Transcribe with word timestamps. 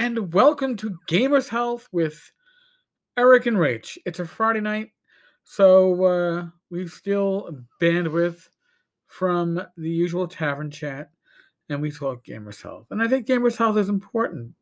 And 0.00 0.32
welcome 0.32 0.76
to 0.76 0.98
Gamers 1.10 1.50
Health 1.50 1.86
with 1.92 2.32
Eric 3.18 3.44
and 3.44 3.58
Rach. 3.58 3.98
It's 4.06 4.18
a 4.18 4.24
Friday 4.24 4.62
night, 4.62 4.92
so 5.44 6.04
uh, 6.04 6.46
we 6.70 6.88
still 6.88 7.50
bandwidth 7.82 8.48
from 9.08 9.60
the 9.76 9.90
usual 9.90 10.26
tavern 10.26 10.70
chat, 10.70 11.10
and 11.68 11.82
we 11.82 11.90
talk 11.90 12.24
Gamers 12.24 12.62
Health. 12.62 12.86
And 12.90 13.02
I 13.02 13.08
think 13.08 13.26
Gamers 13.26 13.58
Health 13.58 13.76
is 13.76 13.90
important 13.90 14.54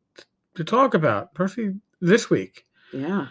to 0.55 0.65
talk 0.65 0.93
about, 0.93 1.33
personally, 1.33 1.75
this 2.01 2.29
week. 2.29 2.65
Yeah. 2.91 3.27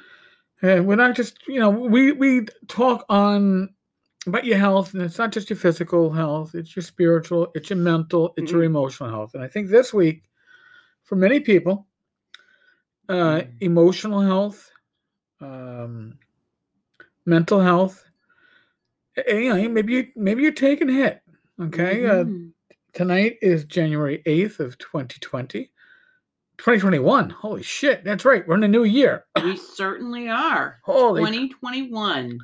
And 0.63 0.87
we're 0.87 0.97
not 0.97 1.15
just, 1.15 1.47
you 1.47 1.61
know, 1.61 1.69
we 1.69 2.13
we 2.13 2.47
talk 2.69 3.05
on 3.11 3.69
about 4.27 4.47
your 4.47 4.57
health, 4.57 4.95
and 4.95 5.03
it's 5.03 5.19
not 5.19 5.33
just 5.33 5.51
your 5.51 5.59
physical 5.59 6.11
health; 6.11 6.55
it's 6.55 6.75
your 6.75 6.83
spiritual, 6.83 7.49
it's 7.55 7.69
your 7.69 7.79
mental, 7.79 8.33
it's 8.39 8.51
your 8.51 8.65
emotional 8.65 9.11
health. 9.11 9.35
And 9.35 9.45
I 9.45 9.47
think 9.47 9.69
this 9.69 9.93
week, 9.93 10.23
for 11.05 11.15
many 11.15 11.41
people, 11.41 11.85
uh, 13.09 13.41
Mm. 13.41 13.53
emotional 13.61 14.21
health, 14.21 14.71
um, 15.41 16.19
mental 17.27 17.61
health, 17.61 18.05
you 19.29 19.55
know, 19.55 19.69
maybe 19.69 19.93
you 19.95 20.09
maybe 20.17 20.43
you're 20.43 20.53
taking 20.53 20.89
a 20.89 20.93
hit. 20.93 21.23
Okay, 21.61 22.07
uh, 22.07 22.25
Mhm. 22.25 22.53
tonight 22.93 23.39
is 23.43 23.65
January 23.65 24.23
eighth 24.27 24.61
of 24.61 24.79
2020. 24.79 25.71
2021. 26.59 27.31
Holy 27.31 27.63
shit, 27.63 28.03
that's 28.05 28.25
right. 28.25 28.47
We're 28.47 28.57
in 28.57 28.65
a 28.65 28.69
new 28.69 28.85
year. 28.85 29.27
we 29.43 29.57
certainly 29.57 30.29
are. 30.29 30.81
Holy 30.85 31.21
2021. 31.21 32.39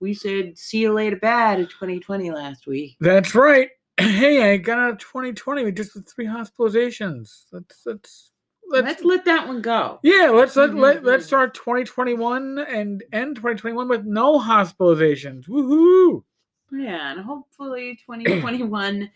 We 0.00 0.14
said 0.14 0.58
see 0.58 0.78
you 0.78 0.92
later 0.92 1.16
bad 1.16 1.60
in 1.60 1.66
2020 1.68 2.30
last 2.32 2.66
week. 2.66 2.96
That's 3.00 3.34
right. 3.34 3.70
Hey, 4.00 4.52
I 4.52 4.56
got 4.56 4.78
out 4.78 4.90
of 4.92 4.98
2020 4.98 5.64
with 5.64 5.76
just 5.76 5.94
with 5.94 6.08
three 6.08 6.24
hospitalizations. 6.26 7.44
Let's 7.52 7.82
let's 7.86 8.31
let's, 8.72 8.86
Let's, 8.86 9.04
let 9.04 9.24
that 9.26 9.46
one 9.46 9.60
go. 9.62 10.00
yeah, 10.02 10.30
let's 10.30 10.56
let, 10.56 10.70
Mhm, 10.70 10.80
let 10.80 11.04
let's 11.04 11.26
start 11.26 11.54
2021 11.54 12.58
and 12.58 13.04
end 13.12 13.36
2021 13.36 13.88
with 13.88 14.04
no 14.04 14.40
hospitalizations. 14.40 15.46
Woohoo! 15.48 16.24
Yeah, 16.72 17.12
and 17.12 17.20
hopefully 17.20 17.98
2021 18.06 19.10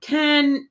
can 0.00 0.68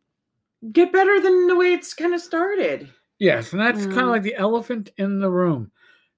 get 0.71 0.91
better 0.93 1.19
than 1.19 1.47
the 1.47 1.55
way 1.55 1.73
it's 1.73 1.93
kind 1.93 2.13
of 2.13 2.21
started. 2.21 2.89
Yes, 3.19 3.51
and 3.51 3.61
that's 3.61 3.85
kind 3.85 4.01
of 4.01 4.07
Mm. 4.07 4.11
like 4.11 4.23
the 4.23 4.35
elephant 4.35 4.91
in 4.97 5.19
the 5.19 5.29
room. 5.29 5.71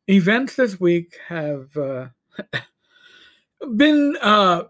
Events 0.07 0.55
this 0.55 0.79
week 0.79 1.17
have 1.27 1.75
uh, 1.75 2.07
been 3.75 4.15
uh, 4.21 4.63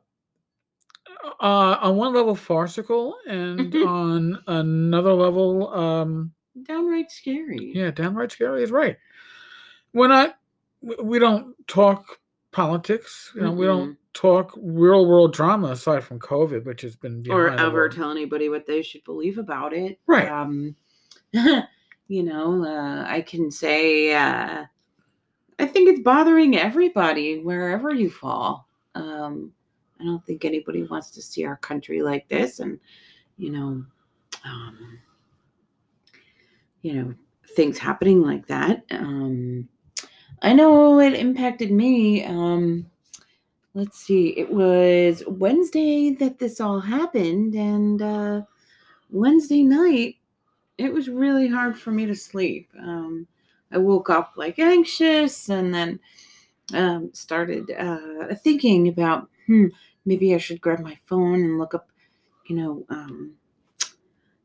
uh, 1.42 1.78
on 1.81 1.96
one 1.96 2.14
level 2.14 2.36
farcical 2.36 3.16
and 3.28 3.76
on 3.76 4.42
another 4.48 5.14
level 5.14 5.74
um, 5.74 6.31
Downright 6.62 7.12
scary. 7.12 7.72
Yeah, 7.73 7.92
downright 7.92 8.32
scary 8.32 8.64
is 8.64 8.72
right. 8.72 8.98
We're 9.94 10.08
not. 10.08 10.38
We 10.82 11.18
don't 11.18 11.56
talk 11.68 12.20
politics. 12.52 13.32
You 13.36 13.42
know, 13.42 13.52
we 13.52 13.66
don't 13.66 13.98
talk 14.14 14.54
real 14.62 15.06
world 15.06 15.34
drama 15.34 15.70
aside 15.70 16.04
from 16.04 16.20
COVID, 16.20 16.66
which 16.66 16.81
has 16.81 16.96
been 16.96 17.26
Or 17.30 17.50
ever 17.50 17.90
tell 17.90 18.12
anybody 18.12 18.50
what 18.50 18.66
they 18.66 18.81
should 18.81 19.04
believe 19.04 19.38
about 19.38 19.74
it. 19.74 20.00
Right. 20.06 20.30
Um, 20.30 20.76
you 21.34 22.24
know, 22.24 22.64
uh, 22.64 23.06
I 23.08 23.22
can 23.22 23.50
say 23.50 24.14
uh, 24.14 24.66
I 25.59 25.66
think 25.66 25.90
it's 25.90 26.02
bothering 26.02 26.58
everybody 26.58 27.40
wherever 27.40 27.94
you 27.94 28.09
fall. 28.09 28.68
Um, 28.96 29.52
I 30.00 30.03
don't 30.03 30.25
think 30.25 30.46
anybody 30.46 30.84
wants 30.84 31.12
to 31.12 31.22
see 31.22 31.46
our 31.46 31.58
country 31.58 32.02
like 32.02 32.28
this, 32.28 32.59
and 32.59 32.80
you 33.38 33.52
know, 33.52 33.84
um, 34.46 35.00
you 36.84 36.94
know, 36.94 37.14
things 37.56 37.80
happening 37.80 38.22
like 38.22 38.46
that. 38.48 38.84
Um, 38.92 39.68
I 40.42 40.54
know 40.54 41.00
it 41.00 41.14
impacted 41.14 41.72
me. 41.72 42.24
Um, 42.24 42.86
let's 43.74 43.98
see, 43.98 44.38
it 44.38 44.52
was 44.52 45.24
Wednesday 45.26 46.12
that 46.12 46.38
this 46.38 46.62
all 46.62 46.80
happened, 46.80 47.56
and 47.56 48.02
uh, 48.02 48.42
Wednesday 49.10 49.64
night, 49.64 50.18
it 50.78 50.94
was 50.94 51.10
really 51.10 51.48
hard 51.48 51.78
for 51.78 51.92
me 51.92 52.06
to 52.06 52.16
sleep. 52.16 52.70
Um, 52.80 53.26
I 53.72 53.78
woke 53.78 54.10
up 54.10 54.34
like 54.36 54.60
anxious 54.60 55.50
and 55.50 55.74
then 55.74 56.00
um, 56.74 57.10
started 57.14 57.72
uh, 57.72 58.36
thinking 58.36 58.88
about, 58.88 59.30
hmm, 59.48 59.68
maybe 60.06 60.36
I 60.36 60.38
should 60.38 60.62
grab 60.62 60.80
my 60.80 60.98
phone 61.06 61.44
and 61.44 61.58
look 61.58 61.74
up, 61.74 61.90
you 62.48 62.56
know, 62.56 62.86
um, 62.90 63.34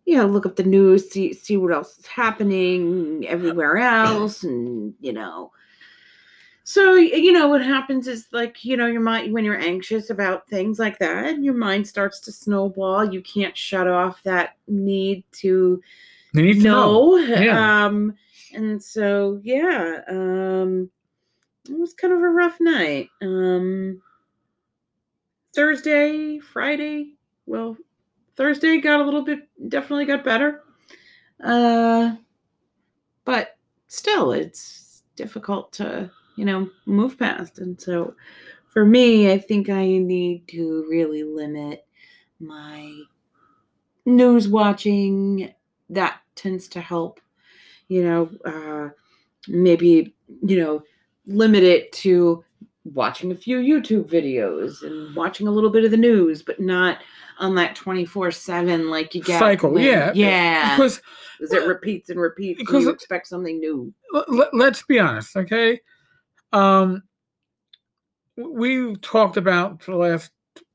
yeah, 0.09 0.23
look 0.23 0.47
up 0.47 0.57
the 0.57 0.63
news, 0.63 1.11
see 1.11 1.35
see 1.35 1.59
what 1.59 1.71
else 1.71 1.99
is 1.99 2.07
happening 2.07 3.27
everywhere 3.29 3.77
else, 3.77 4.43
and 4.43 4.95
you 5.01 5.13
know. 5.13 5.53
So 6.65 6.95
you 6.95 7.31
know 7.31 7.47
what 7.49 7.63
happens 7.63 8.09
is 8.09 8.27
like 8.33 8.65
you 8.65 8.75
know 8.75 8.87
your 8.87 9.03
mind 9.03 9.35
when 9.35 9.45
you're 9.45 9.61
anxious 9.61 10.09
about 10.09 10.49
things 10.49 10.79
like 10.79 10.99
that, 11.01 11.43
your 11.43 11.53
mind 11.53 11.87
starts 11.87 12.21
to 12.21 12.33
snowball. 12.33 13.13
You 13.13 13.21
can't 13.21 13.55
shut 13.55 13.87
off 13.87 14.23
that 14.23 14.57
need 14.67 15.25
to 15.43 15.83
You 16.33 16.43
need 16.43 16.55
to 16.55 16.63
know. 16.63 17.17
know. 17.17 17.17
Yeah. 17.19 17.85
Um, 17.85 18.15
and 18.55 18.83
so 18.83 19.43
yeah, 19.45 20.01
um, 20.09 20.91
it 21.69 21.79
was 21.79 21.93
kind 21.93 22.15
of 22.15 22.21
a 22.21 22.29
rough 22.29 22.59
night. 22.61 23.11
Um, 23.21 24.01
Thursday, 25.55 26.39
Friday, 26.39 27.13
well, 27.45 27.77
Thursday 28.39 28.81
got 28.81 29.01
a 29.01 29.05
little 29.05 29.23
bit, 29.23 29.49
definitely 29.69 30.05
got 30.05 30.23
better. 30.23 30.63
Uh, 31.43 32.15
but 33.25 33.59
still, 33.89 34.31
it's 34.31 35.03
difficult 35.17 35.73
to, 35.73 36.09
you 36.37 36.45
know, 36.45 36.71
move 36.87 37.19
past. 37.19 37.59
And 37.59 37.81
so 37.81 38.15
for 38.69 38.85
me, 38.85 39.33
I 39.33 39.39
think 39.39 39.69
I 39.69 39.85
need 39.85 40.47
to 40.49 40.87
really 40.89 41.25
limit 41.25 41.85
my 42.39 43.03
news 44.07 44.47
watching. 44.47 45.53
That 45.91 46.21
tends 46.37 46.69
to 46.69 46.81
help, 46.81 47.21
you 47.89 48.05
know, 48.05 48.31
uh, 48.45 48.91
maybe, 49.49 50.15
you 50.43 50.61
know, 50.63 50.83
limit 51.27 51.65
it 51.65 51.91
to 51.93 52.45
watching 52.95 53.33
a 53.33 53.35
few 53.37 53.59
YouTube 53.59 54.05
videos 54.09 54.83
and 54.83 55.15
watching 55.15 55.47
a 55.47 55.51
little 55.51 55.71
bit 55.71 55.85
of 55.85 55.91
the 55.91 55.97
news, 55.97 56.43
but 56.43 56.61
not 56.61 56.99
on 57.39 57.55
that 57.55 57.77
24 57.77 58.31
7 58.31 58.91
like 58.91 59.15
you 59.15 59.23
get. 59.23 59.39
Cycle, 59.39 59.71
when- 59.71 59.85
yeah. 59.85 60.13
Yeah. 60.15 60.77
Because 60.77 61.01
Because 61.39 61.53
it 61.53 61.67
repeats 61.67 62.11
and 62.11 62.21
repeats 62.21 62.59
because 62.59 62.75
and 62.75 62.83
you 62.85 62.91
expect 62.91 63.27
something 63.29 63.59
new. 63.61 63.93
let, 64.29 64.53
let's 64.55 64.83
be 64.83 64.99
honest, 64.99 65.37
okay? 65.37 65.81
Um, 66.53 67.03
we 68.37 68.95
talked 68.97 69.37
about 69.37 69.83
for 69.83 69.93
the 69.93 69.97
last 69.99 70.31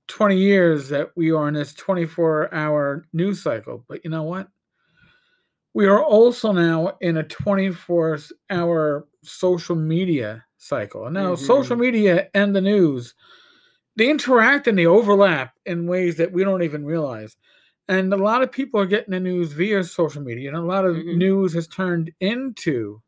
20 0.07 0.37
years 0.37 0.89
that 0.89 1.09
we 1.15 1.31
are 1.31 1.47
in 1.47 1.53
this 1.53 1.73
24 1.73 2.53
hour 2.53 3.05
news 3.13 3.41
cycle, 3.41 3.83
but 3.87 4.03
you 4.03 4.09
know 4.11 4.23
what? 4.23 4.47
We 5.73 5.87
are 5.87 6.03
also 6.03 6.51
now 6.51 6.97
in 7.01 7.17
a 7.17 7.23
24 7.23 8.19
hour 8.49 9.07
social 9.23 9.75
media 9.75 10.45
cycle. 10.63 11.05
And 11.05 11.13
now, 11.15 11.35
social 11.35 11.75
Mhm. 11.75 11.81
media 11.81 12.29
and 12.33 12.55
the 12.55 12.61
news, 12.61 13.13
they 13.95 14.09
interact 14.09 14.67
and 14.67 14.77
they 14.77 14.85
overlap 14.85 15.53
in 15.65 15.87
ways 15.87 16.17
that 16.17 16.31
we 16.31 16.43
don't 16.43 16.63
even 16.63 16.85
realize. 16.85 17.35
And 17.87 18.13
a 18.13 18.17
lot 18.17 18.41
of 18.41 18.51
people 18.51 18.79
are 18.79 18.85
getting 18.85 19.11
the 19.11 19.19
news 19.19 19.51
via 19.53 19.83
social 19.83 20.21
media, 20.21 20.49
and 20.49 20.57
a 20.57 20.61
lot 20.61 20.85
of 20.85 20.95
Mhm. 20.95 21.17
news 21.17 21.53
has 21.53 21.67
turned 21.67 22.11
into 22.21 23.01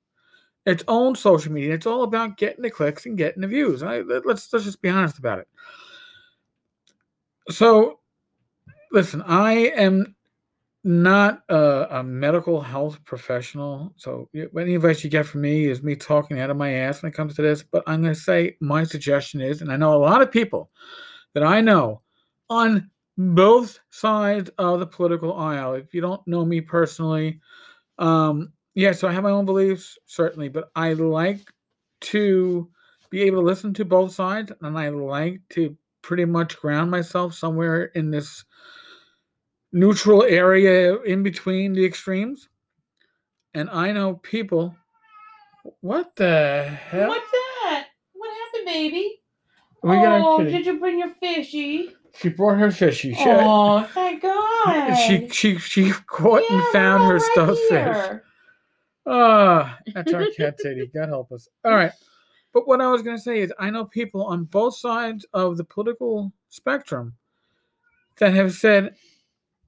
its 0.66 0.84
own 0.88 1.16
social 1.16 1.52
media. 1.52 1.74
It's 1.74 1.86
all 1.86 2.04
about 2.04 2.38
getting 2.38 2.64
the 2.64 2.70
clicks 2.72 3.06
and 3.06 3.18
getting 3.18 3.42
the 3.42 3.48
views. 3.48 3.84
I, 3.84 4.02
let's 4.02 4.52
let's 4.52 4.66
just 4.66 4.82
be 4.82 4.90
honest 4.90 5.20
about 5.20 5.40
it. 5.40 5.48
So, 7.50 8.00
listen, 8.92 9.22
I 9.24 9.54
am 9.76 10.16
not 10.86 11.42
a, 11.50 11.98
a 11.98 12.04
medical 12.04 12.62
health 12.62 13.04
professional. 13.06 13.92
So, 13.98 14.30
any 14.36 14.76
advice 14.76 15.04
you 15.04 15.10
get 15.10 15.26
from 15.26 15.42
me 15.42 15.66
is 15.66 15.82
me 15.82 15.96
talking 15.96 16.40
out 16.40 16.52
of 16.52 16.58
my 16.58 16.74
ass 16.74 17.02
when 17.02 17.12
it 17.12 17.16
comes 17.16 17.36
to 17.36 17.42
this. 17.42 17.64
But 17.64 17.84
I'm 17.88 18.04
going 18.04 18.14
to 18.14 18.20
say 18.20 18.56
my 18.62 18.84
suggestion 18.84 19.42
is, 19.42 19.62
and 19.62 19.72
I 19.72 19.78
know 19.78 19.96
a 19.96 19.98
lot 19.98 20.22
of 20.22 20.32
people 20.32 20.70
that 21.34 21.44
I 21.44 21.60
know 21.60 22.02
on 22.52 22.92
both 23.18 23.80
sides 23.90 24.52
of 24.60 24.80
the 24.80 24.86
political 24.86 25.36
aisle. 25.36 25.74
If 25.74 25.92
you 25.92 26.02
don't 26.02 26.26
know 26.28 26.46
me 26.46 26.62
personally, 26.62 27.42
um, 27.98 28.54
yeah, 28.76 28.92
so 28.92 29.08
I 29.08 29.12
have 29.12 29.24
my 29.24 29.32
own 29.32 29.46
beliefs, 29.46 29.98
certainly, 30.06 30.50
but 30.50 30.70
I 30.76 30.94
like 30.94 31.52
to 32.02 32.70
be 33.10 33.24
able 33.24 33.42
to 33.42 33.48
listen 33.48 33.74
to 33.74 33.86
both 33.86 34.14
sides, 34.14 34.52
and 34.62 34.78
I 34.78 34.90
like 34.90 35.42
to 35.52 35.76
pretty 36.04 36.26
much 36.26 36.58
ground 36.58 36.92
myself 36.92 37.34
somewhere 37.34 37.86
in 37.96 38.12
this 38.12 38.46
neutral 39.76 40.24
area 40.24 40.98
in 41.02 41.22
between 41.22 41.74
the 41.74 41.86
extremes. 41.86 42.48
And 43.54 43.70
I 43.70 43.92
know 43.92 44.16
people. 44.16 44.76
What 45.82 46.16
the 46.16 46.64
hell? 46.90 47.10
What's 47.10 47.32
that? 47.32 47.88
What 48.14 48.32
happened, 48.32 48.66
baby? 48.66 49.22
We 49.84 49.98
oh, 49.98 50.44
did 50.44 50.66
you 50.66 50.80
bring 50.80 51.00
your 51.00 51.10
fishy? 51.10 51.94
She 52.18 52.30
brought 52.30 52.58
her 52.58 52.72
fishy. 52.72 53.14
She, 53.16 53.24
Oh, 53.28 53.84
thank 53.94 54.22
God. 54.22 54.96
she 54.96 55.28
she 55.30 55.58
she 55.58 55.92
caught 56.08 56.50
and 56.50 56.64
found 56.72 57.04
her 57.04 57.16
all 57.16 57.20
stuffed 57.20 57.50
right 57.50 57.70
fish. 57.70 58.06
here. 58.06 58.24
Ah, 59.06 59.78
that's 59.94 60.14
our 60.14 60.26
cat 60.36 60.60
Sadie. 60.60 60.90
God 60.94 61.10
help 61.10 61.32
us. 61.32 61.48
All 61.64 61.74
right. 61.76 61.92
But 62.54 62.68
what 62.68 62.82
I 62.82 62.88
was 62.88 63.02
going 63.02 63.18
to 63.18 63.22
say 63.22 63.42
is, 63.42 63.52
I 63.60 63.70
know 63.70 63.86
people 63.86 64.24
on 64.26 64.46
both 64.46 64.78
sides 64.78 65.26
of 65.34 65.58
the 65.58 65.66
political 65.66 66.32
spectrum 66.50 67.14
that 68.18 68.34
have 68.34 68.54
said, 68.54 68.96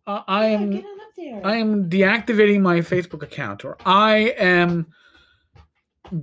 uh, 0.08 0.24
"I 0.28 0.46
am, 0.48 0.72
get 0.72 0.86
on 0.86 1.00
up 1.02 1.08
there. 1.16 1.46
I 1.46 1.58
am 1.58 1.90
deactivating 1.90 2.62
my 2.62 2.80
Facebook 2.80 3.22
account," 3.22 3.64
or 3.66 3.78
"I 3.86 4.34
am 4.38 4.88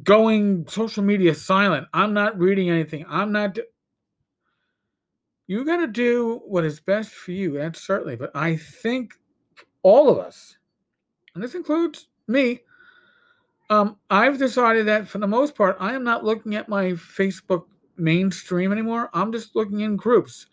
going 0.02 0.66
social 0.66 1.04
media 1.04 1.34
silent. 1.34 1.86
I'm 1.92 2.14
not 2.14 2.38
reading 2.38 2.70
anything. 2.70 3.04
I'm 3.08 3.30
not." 3.30 3.54
Do-. 3.54 3.64
You 5.46 5.64
got 5.64 5.76
to 5.76 5.86
do 5.86 6.40
what 6.46 6.64
is 6.64 6.80
best 6.80 7.10
for 7.10 7.32
you. 7.32 7.52
That's 7.52 7.80
certainly. 7.80 8.16
But 8.16 8.30
I 8.34 8.56
think 8.56 9.14
all 9.82 10.08
of 10.08 10.18
us, 10.18 10.56
and 11.34 11.44
this 11.44 11.54
includes 11.54 12.08
me, 12.26 12.60
um, 13.70 13.98
I've 14.08 14.38
decided 14.38 14.86
that 14.86 15.08
for 15.08 15.18
the 15.18 15.26
most 15.26 15.54
part, 15.54 15.76
I 15.80 15.94
am 15.94 16.04
not 16.04 16.24
looking 16.24 16.54
at 16.54 16.68
my 16.68 16.92
Facebook 16.92 17.64
mainstream 17.96 18.72
anymore. 18.72 19.10
I'm 19.12 19.32
just 19.32 19.54
looking 19.56 19.80
in 19.80 19.96
groups. 19.96 20.46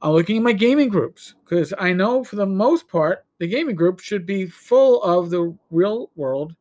I'm 0.00 0.12
looking 0.12 0.36
at 0.36 0.42
my 0.42 0.52
gaming 0.52 0.88
groups 0.88 1.34
because 1.44 1.74
I 1.78 1.92
know 1.92 2.22
for 2.22 2.36
the 2.36 2.46
most 2.46 2.88
part, 2.88 3.24
the 3.38 3.48
gaming 3.48 3.74
group 3.74 4.00
should 4.00 4.26
be 4.26 4.46
full 4.46 5.02
of 5.02 5.30
the 5.30 5.56
real 5.70 6.10
world 6.14 6.54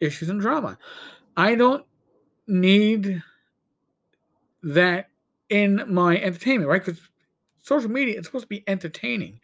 issues 0.00 0.28
and 0.28 0.40
drama. 0.40 0.78
I 1.36 1.54
don't 1.54 1.84
need 2.46 3.22
that 4.62 5.08
in 5.48 5.84
my 5.88 6.16
entertainment, 6.18 6.68
right? 6.68 6.84
Because 6.84 7.00
social 7.62 7.90
media 7.90 8.18
is 8.18 8.26
supposed 8.26 8.44
to 8.44 8.48
be 8.48 8.64
entertaining. 8.66 9.40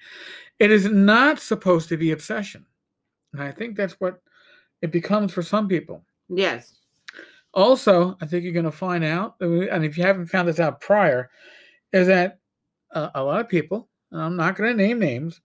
It 0.58 0.70
is 0.70 0.86
not 0.86 1.40
supposed 1.40 1.88
to 1.88 1.96
be 1.96 2.12
obsession. 2.12 2.66
And 3.32 3.42
I 3.42 3.50
think 3.52 3.76
that's 3.76 3.94
what 4.00 4.20
it 4.82 4.92
becomes 4.92 5.32
for 5.32 5.42
some 5.42 5.68
people. 5.68 6.04
yes. 6.28 6.79
Also, 7.52 8.16
I 8.20 8.26
think 8.26 8.44
you're 8.44 8.52
going 8.52 8.64
to 8.64 8.72
find 8.72 9.02
out, 9.02 9.34
and 9.40 9.84
if 9.84 9.98
you 9.98 10.04
haven't 10.04 10.26
found 10.26 10.48
this 10.48 10.60
out 10.60 10.80
prior, 10.80 11.30
is 11.92 12.06
that 12.06 12.38
uh, 12.94 13.10
a 13.14 13.22
lot 13.22 13.40
of 13.40 13.48
people, 13.48 13.88
and 14.12 14.22
I'm 14.22 14.36
not 14.36 14.56
going 14.56 14.70
to 14.70 14.82
name 14.82 15.00
names, 15.00 15.40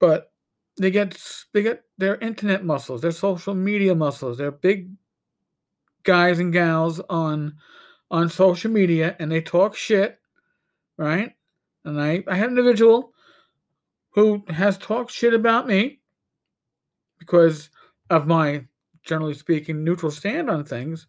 but 0.00 0.32
they 0.78 0.90
get 0.90 1.16
they 1.52 1.62
get 1.62 1.84
their 1.98 2.16
internet 2.16 2.64
muscles, 2.64 3.02
their 3.02 3.12
social 3.12 3.54
media 3.54 3.94
muscles, 3.94 4.38
they're 4.38 4.50
big 4.50 4.90
guys 6.02 6.38
and 6.38 6.52
gals 6.52 7.00
on 7.10 7.56
on 8.10 8.28
social 8.28 8.70
media, 8.70 9.14
and 9.18 9.30
they 9.30 9.40
talk 9.40 9.76
shit, 9.76 10.18
right? 10.96 11.34
And 11.84 12.00
I 12.00 12.24
I 12.26 12.34
had 12.34 12.50
an 12.50 12.58
individual 12.58 13.12
who 14.10 14.42
has 14.48 14.76
talked 14.78 15.10
shit 15.10 15.34
about 15.34 15.66
me 15.66 16.00
because 17.18 17.70
of 18.08 18.26
my 18.26 18.64
generally 19.04 19.34
speaking 19.34 19.84
neutral 19.84 20.10
stand 20.10 20.50
on 20.50 20.64
things. 20.64 21.06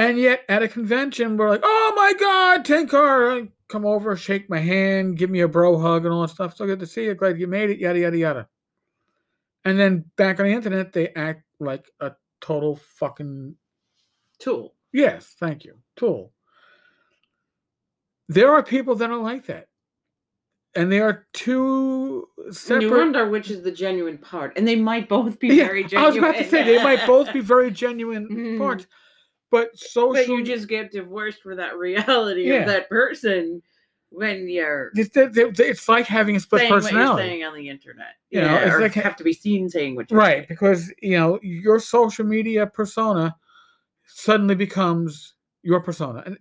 And 0.00 0.16
yet 0.18 0.44
at 0.48 0.62
a 0.62 0.68
convention, 0.68 1.36
we're 1.36 1.50
like, 1.50 1.60
oh 1.62 1.92
my 1.94 2.14
God, 2.18 2.64
Tenkar, 2.64 3.50
come 3.68 3.84
over, 3.84 4.16
shake 4.16 4.48
my 4.48 4.58
hand, 4.58 5.18
give 5.18 5.28
me 5.28 5.40
a 5.40 5.48
bro 5.48 5.78
hug 5.78 6.06
and 6.06 6.14
all 6.14 6.22
that 6.22 6.28
stuff. 6.30 6.56
So 6.56 6.64
good 6.64 6.80
to 6.80 6.86
see 6.86 7.04
you. 7.04 7.14
Glad 7.14 7.38
you 7.38 7.46
made 7.46 7.68
it, 7.68 7.78
yada, 7.78 7.98
yada, 7.98 8.16
yada. 8.16 8.48
And 9.66 9.78
then 9.78 10.06
back 10.16 10.40
on 10.40 10.46
the 10.46 10.52
internet, 10.52 10.94
they 10.94 11.08
act 11.08 11.42
like 11.60 11.84
a 12.00 12.12
total 12.40 12.76
fucking, 12.96 13.54
Tool. 14.38 14.74
yes, 14.90 15.34
thank 15.38 15.66
you, 15.66 15.74
tool. 15.96 16.32
There 18.30 18.54
are 18.54 18.62
people 18.62 18.94
that 18.94 19.10
are 19.10 19.18
like 19.18 19.44
that. 19.48 19.66
And 20.74 20.90
they 20.90 21.00
are 21.00 21.26
two 21.34 22.26
And 22.38 22.54
separate. 22.56 22.82
you 22.84 22.90
wonder 22.96 23.28
which 23.28 23.50
is 23.50 23.60
the 23.62 23.70
genuine 23.72 24.16
part, 24.16 24.56
and 24.56 24.66
they 24.66 24.76
might 24.76 25.10
both 25.10 25.38
be 25.38 25.48
Yeah, 25.48 25.66
very 25.66 25.82
I 25.84 25.88
genuine. 25.88 26.06
was 26.06 26.16
about 26.16 26.38
to 26.38 26.48
say 26.48 26.62
they 26.62 26.82
might 26.82 27.06
both 27.06 27.30
be 27.34 27.40
very 27.40 27.70
genuine 27.84 28.28
Mhm. 28.30 28.56
parts, 28.58 28.86
but 29.50 29.76
social. 29.78 30.12
But 30.12 30.28
you 30.28 30.44
just 30.44 30.68
get 30.68 30.90
divorced 30.92 31.42
for 31.42 31.54
that 31.56 31.76
reality 31.78 32.48
Yeah. 32.48 32.60
of 32.60 32.66
that 32.68 32.88
person 32.88 33.62
when 34.12 34.48
you're 34.48 34.90
it's, 34.94 35.16
it's- 35.16 35.58
it's 35.60 35.88
like 35.88 36.06
having 36.06 36.34
a 36.36 36.40
split 36.40 36.62
saying 36.62 36.72
what 36.72 36.82
you're 36.82 36.90
personality. 36.90 37.28
saying 37.28 37.44
on 37.44 37.54
the 37.54 37.68
internet. 37.68 38.14
You 38.30 38.40
know, 38.40 38.46
yeah, 38.46 38.66
it's 38.66 38.74
or 38.74 38.80
like- 38.80 38.94
have 38.94 39.16
to 39.16 39.24
be 39.24 39.32
seen 39.32 39.68
saying 39.68 39.94
what 39.96 40.10
you're 40.10 40.18
right 40.18 40.38
saying. 40.38 40.46
because 40.48 40.92
you 41.00 41.16
know 41.18 41.38
your 41.42 41.78
social 41.78 42.24
media 42.24 42.66
persona 42.66 43.36
suddenly 44.06 44.54
becomes 44.56 45.34
your 45.62 45.80
persona 45.80 46.22
and 46.26 46.36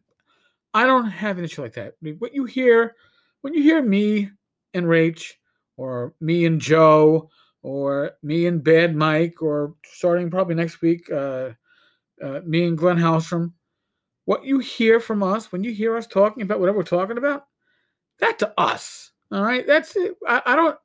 i 0.74 0.86
don't 0.88 1.06
have 1.10 1.38
an 1.38 1.44
issue 1.44 1.62
like 1.62 1.74
that 1.74 1.90
I 1.90 1.98
mean, 2.02 2.16
what 2.20 2.34
you 2.34 2.46
hear 2.46 2.96
when 3.42 3.54
you 3.54 3.62
hear 3.62 3.82
me 3.84 4.32
and 4.74 4.86
rach 4.88 5.34
or 5.78 6.14
me 6.20 6.46
and 6.46 6.60
joe 6.60 7.30
or 7.62 8.14
me 8.24 8.48
and 8.48 8.64
bad 8.64 8.96
mike 8.96 9.42
or 9.44 9.76
starting 9.86 10.32
probably 10.32 10.56
next 10.56 10.82
week 10.82 11.12
uh, 11.12 11.50
uh, 12.24 12.42
me 12.46 12.66
and 12.66 12.78
glenn 12.78 12.98
Hallstrom, 12.98 13.54
what 14.26 14.46
you 14.46 14.60
hear 14.60 15.00
from 15.00 15.24
us 15.24 15.52
when 15.52 15.64
you 15.64 15.72
hear 15.72 15.98
us 15.98 16.08
talking 16.08 16.44
about 16.44 16.60
whatever 16.60 16.78
we're 16.78 16.84
talking 16.84 17.18
about, 17.18 17.46
that 18.20 18.40
to 18.40 18.54
us 18.58 19.12
all 19.32 19.44
right 19.44 19.68
that's 19.68 19.96
it 19.96 20.16
i, 20.28 20.42
I 20.46 20.56
don't 20.56 20.78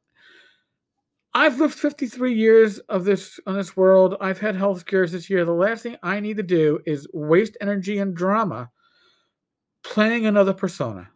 I've 1.36 1.58
lived 1.58 1.74
53 1.74 2.32
years 2.32 2.78
of 2.78 3.04
this 3.04 3.40
on 3.44 3.56
this 3.56 3.76
world. 3.76 4.16
I've 4.20 4.38
had 4.38 4.54
health 4.54 4.78
scares 4.78 5.10
this 5.10 5.28
year. 5.28 5.44
The 5.44 5.52
last 5.52 5.82
thing 5.82 5.96
I 6.00 6.20
need 6.20 6.36
to 6.36 6.44
do 6.44 6.78
is 6.86 7.08
waste 7.12 7.56
energy 7.60 7.98
and 7.98 8.14
drama 8.14 8.70
playing 9.82 10.26
another 10.26 10.52
persona. 10.52 11.10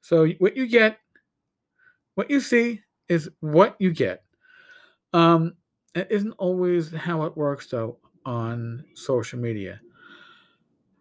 So 0.00 0.28
what 0.38 0.56
you 0.56 0.68
get, 0.68 0.98
what 2.14 2.30
you 2.30 2.38
see 2.38 2.82
is 3.08 3.28
what 3.40 3.74
you 3.80 3.92
get. 3.92 4.22
Um, 5.12 5.54
it 5.96 6.06
isn't 6.08 6.34
always 6.38 6.92
how 6.92 7.24
it 7.24 7.36
works 7.36 7.66
though 7.66 7.98
on 8.26 8.84
social 8.94 9.38
media. 9.38 9.80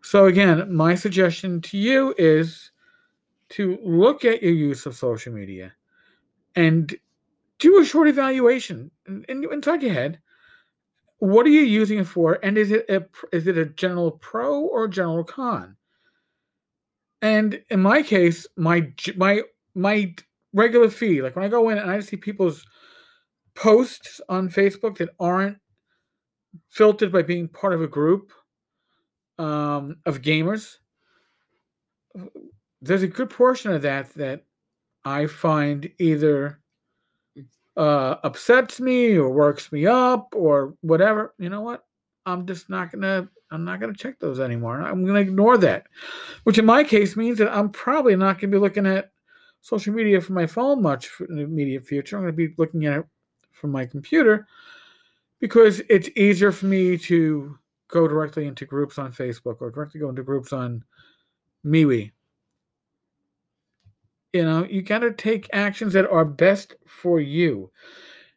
So 0.01 0.27
again, 0.27 0.73
my 0.73 0.95
suggestion 0.95 1.61
to 1.61 1.77
you 1.77 2.13
is 2.17 2.71
to 3.49 3.79
look 3.83 4.23
at 4.23 4.41
your 4.41 4.53
use 4.53 4.85
of 4.85 4.95
social 4.95 5.33
media 5.33 5.73
and 6.55 6.95
do 7.59 7.79
a 7.79 7.85
short 7.85 8.07
evaluation 8.07 8.91
in, 9.07 9.25
in- 9.27 9.51
inside 9.51 9.81
your 9.81 9.93
head. 9.93 10.19
What 11.19 11.45
are 11.45 11.49
you 11.49 11.61
using 11.61 11.99
it 11.99 12.07
for, 12.07 12.39
and 12.43 12.57
is 12.57 12.71
it 12.71 12.85
a 12.89 13.05
is 13.31 13.47
it 13.47 13.57
a 13.57 13.65
general 13.65 14.11
pro 14.11 14.61
or 14.61 14.87
general 14.87 15.23
con? 15.23 15.77
And 17.21 17.63
in 17.69 17.81
my 17.81 18.03
case, 18.03 18.45
my 18.57 18.91
my 19.15 19.41
my 19.73 20.13
regular 20.53 20.89
feed, 20.89 21.21
like 21.21 21.35
when 21.35 21.45
I 21.45 21.49
go 21.49 21.69
in 21.69 21.77
and 21.77 21.89
I 21.89 22.01
see 22.01 22.17
people's 22.17 22.65
posts 23.55 24.21
on 24.29 24.49
Facebook 24.49 24.97
that 24.97 25.09
aren't 25.19 25.57
filtered 26.69 27.11
by 27.11 27.21
being 27.21 27.47
part 27.47 27.73
of 27.73 27.81
a 27.81 27.87
group 27.87 28.31
um, 29.37 29.97
of 30.05 30.21
gamers, 30.21 30.77
there's 32.81 33.03
a 33.03 33.07
good 33.07 33.29
portion 33.29 33.71
of 33.71 33.81
that 33.81 34.13
that 34.15 34.43
I 35.03 35.27
find 35.27 35.89
either 35.99 36.59
uh, 37.77 38.15
upsets 38.23 38.79
me 38.79 39.15
or 39.15 39.29
works 39.29 39.71
me 39.71 39.85
up 39.85 40.33
or 40.35 40.75
whatever. 40.81 41.33
You 41.37 41.49
know 41.49 41.61
what? 41.61 41.85
I'm 42.25 42.45
just 42.45 42.69
not 42.69 42.91
gonna. 42.91 43.29
I'm 43.51 43.63
not 43.63 43.79
gonna 43.79 43.93
check 43.93 44.19
those 44.19 44.39
anymore. 44.39 44.81
I'm 44.81 45.05
gonna 45.05 45.19
ignore 45.19 45.57
that, 45.59 45.85
which 46.43 46.57
in 46.57 46.65
my 46.65 46.83
case 46.83 47.15
means 47.15 47.37
that 47.37 47.55
I'm 47.55 47.69
probably 47.69 48.15
not 48.15 48.39
gonna 48.39 48.51
be 48.51 48.57
looking 48.57 48.87
at 48.87 49.11
social 49.61 49.93
media 49.93 50.19
from 50.21 50.35
my 50.35 50.47
phone 50.47 50.81
much 50.81 51.09
in 51.27 51.35
the 51.35 51.43
immediate 51.43 51.85
future. 51.85 52.17
I'm 52.17 52.23
gonna 52.23 52.33
be 52.33 52.53
looking 52.57 52.85
at 52.85 52.99
it 52.99 53.05
from 53.51 53.71
my 53.71 53.85
computer 53.85 54.47
because 55.45 55.79
it's 55.89 56.09
easier 56.15 56.51
for 56.51 56.65
me 56.65 56.97
to 56.97 57.55
go 57.87 58.07
directly 58.07 58.47
into 58.47 58.65
groups 58.65 58.97
on 58.97 59.11
Facebook 59.13 59.57
or 59.59 59.69
directly 59.69 59.99
go 59.99 60.09
into 60.09 60.23
groups 60.23 60.51
on 60.51 60.83
MeWe. 61.63 62.11
You 64.33 64.43
know, 64.43 64.65
you 64.65 64.81
got 64.81 64.99
to 64.99 65.13
take 65.13 65.47
actions 65.53 65.93
that 65.93 66.09
are 66.09 66.25
best 66.25 66.73
for 66.87 67.19
you. 67.19 67.69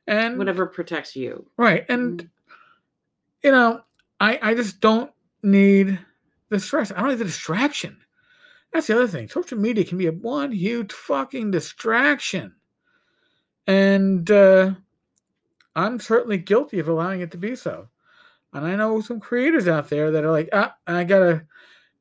And 0.07 0.37
Whatever 0.37 0.67
protects 0.67 1.17
you. 1.17 1.51
right, 1.57 1.87
and 1.89 2.29
you 3.43 3.53
know, 3.53 3.81
I 4.21 4.39
I 4.43 4.55
just 4.55 4.81
don't 4.81 5.11
need 5.43 5.99
the 6.51 6.61
stress. 6.61 6.93
I 6.93 7.01
don't 7.01 7.09
need 7.09 7.21
the 7.21 7.25
distraction. 7.25 7.97
That's 8.73 8.87
the 8.87 8.97
other 8.97 9.09
thing. 9.09 9.29
Social 9.31 9.57
media 9.57 9.85
can 9.87 9.97
be 9.97 10.09
a 10.09 10.13
one 10.13 10.53
huge 10.53 10.93
fucking 10.93 11.53
distraction. 11.53 12.55
And 13.67 14.31
uh, 14.31 14.73
I'm 15.79 16.01
certainly 16.01 16.39
guilty 16.39 16.81
of 16.81 16.89
allowing 16.89 17.21
it 17.21 17.31
to 17.31 17.39
be 17.39 17.55
so. 17.55 17.89
And 18.53 18.67
I 18.67 18.75
know 18.75 19.01
some 19.01 19.21
creators 19.21 19.69
out 19.69 19.89
there 19.89 20.11
that 20.11 20.25
are 20.25 20.33
like, 20.33 20.49
ah, 20.53 20.75
I 20.89 21.05
gotta, 21.05 21.45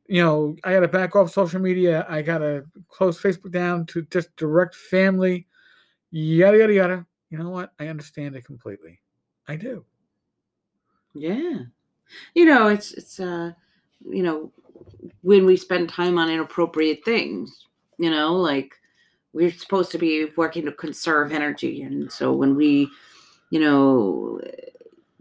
you 0.08 0.24
know, 0.24 0.56
I 0.64 0.74
gotta 0.74 0.88
back 0.88 1.16
off 1.16 1.32
social 1.32 1.62
media. 1.62 2.04
I 2.10 2.24
gotta 2.24 2.66
close 2.88 3.22
Facebook 3.22 3.52
down 3.52 3.86
to 3.88 4.02
just 4.04 4.36
direct 4.36 4.74
family, 4.74 5.46
yada 6.10 6.58
yada 6.58 6.74
yada. 6.74 7.06
You 7.30 7.38
know 7.38 7.52
what? 7.52 7.72
I 7.80 7.88
understand 7.88 8.36
it 8.36 8.46
completely. 8.46 9.00
I 9.48 9.58
do. 9.58 9.86
Yeah. 11.14 11.60
You 12.34 12.46
know, 12.46 12.70
it's 12.70 12.94
it's 12.94 13.20
uh 13.20 13.52
you 14.10 14.24
know, 14.24 14.52
when 15.22 15.46
we 15.46 15.56
spend 15.56 15.90
time 15.90 16.18
on 16.18 16.32
inappropriate 16.32 17.06
things, 17.06 17.68
you 18.00 18.10
know, 18.10 18.34
like 18.34 18.74
we're 19.34 19.52
supposed 19.52 19.92
to 19.92 20.00
be 20.00 20.32
working 20.36 20.66
to 20.66 20.72
conserve 20.72 21.32
energy 21.32 21.84
and 21.84 22.12
so 22.12 22.34
when 22.34 22.56
we, 22.56 22.90
you 23.50 23.60
know, 23.60 24.40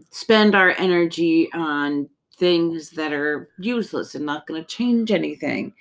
spend 0.09 0.55
our 0.55 0.71
energy 0.77 1.49
on 1.53 2.09
things 2.37 2.91
that 2.91 3.13
are 3.13 3.49
useless 3.59 4.15
and 4.15 4.25
not 4.25 4.45
going 4.47 4.61
to 4.61 4.67
change 4.67 5.11
anything. 5.11 5.73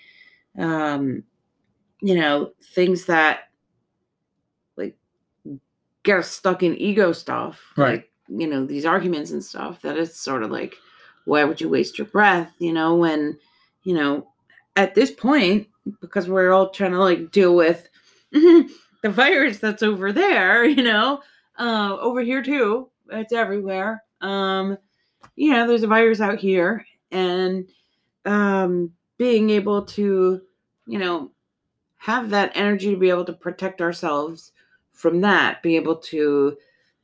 Um, 0.58 1.24
you 2.00 2.14
know, 2.14 2.52
things 2.74 3.06
that 3.06 3.50
like 4.76 4.96
get 6.02 6.18
us 6.18 6.30
stuck 6.30 6.62
in 6.62 6.76
ego 6.76 7.12
stuff, 7.12 7.62
Right. 7.76 7.94
Like, 7.94 8.10
you 8.28 8.46
know, 8.46 8.66
these 8.66 8.84
arguments 8.84 9.30
and 9.30 9.44
stuff. 9.44 9.82
That 9.82 9.96
it's 9.96 10.20
sort 10.20 10.42
of 10.42 10.50
like, 10.50 10.74
why 11.24 11.44
would 11.44 11.60
you 11.60 11.68
waste 11.68 11.98
your 11.98 12.06
breath? 12.08 12.52
You 12.58 12.72
know, 12.72 12.96
when, 12.96 13.38
you 13.84 13.94
know, 13.94 14.28
at 14.74 14.94
this 14.94 15.10
point, 15.10 15.68
because 16.00 16.28
we're 16.28 16.52
all 16.52 16.70
trying 16.70 16.92
to 16.92 16.98
like 16.98 17.30
deal 17.30 17.54
with 17.54 17.88
the 18.32 18.68
virus 19.04 19.58
that's 19.58 19.82
over 19.82 20.12
there, 20.12 20.64
you 20.64 20.82
know, 20.82 21.20
uh, 21.58 21.96
over 22.00 22.20
here 22.20 22.42
too. 22.42 22.88
It's 23.10 23.32
everywhere. 23.32 24.02
Um, 24.20 24.78
you 25.36 25.52
know, 25.52 25.66
there's 25.66 25.82
a 25.82 25.88
virus 25.88 26.20
out 26.20 26.38
here, 26.38 26.84
and 27.10 27.68
um, 28.24 28.92
being 29.18 29.50
able 29.50 29.82
to, 29.82 30.40
you 30.86 30.98
know, 30.98 31.30
have 31.98 32.30
that 32.30 32.52
energy 32.54 32.90
to 32.90 32.96
be 32.96 33.10
able 33.10 33.24
to 33.24 33.32
protect 33.32 33.80
ourselves 33.80 34.52
from 34.92 35.20
that, 35.20 35.62
be 35.62 35.76
able 35.76 35.96
to, 35.96 36.56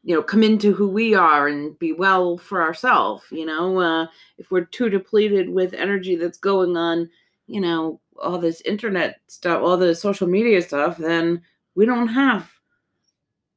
you 0.04 0.14
know, 0.14 0.22
come 0.22 0.42
into 0.42 0.72
who 0.72 0.88
we 0.88 1.14
are 1.14 1.48
and 1.48 1.78
be 1.78 1.92
well 1.92 2.38
for 2.38 2.62
ourselves. 2.62 3.24
You 3.30 3.46
know, 3.46 3.78
uh, 3.78 4.06
if 4.38 4.50
we're 4.50 4.64
too 4.64 4.88
depleted 4.88 5.48
with 5.48 5.74
energy 5.74 6.16
that's 6.16 6.38
going 6.38 6.76
on, 6.76 7.08
you 7.46 7.60
know, 7.60 8.00
all 8.20 8.38
this 8.38 8.60
internet 8.62 9.20
stuff, 9.26 9.62
all 9.62 9.76
the 9.76 9.94
social 9.94 10.26
media 10.26 10.62
stuff, 10.62 10.96
then 10.96 11.42
we 11.74 11.84
don't 11.86 12.08
have 12.08 12.50